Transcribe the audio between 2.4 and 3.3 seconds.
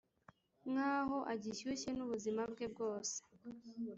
bwe bwose.